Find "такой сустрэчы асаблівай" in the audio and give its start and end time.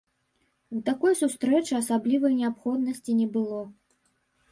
0.87-2.33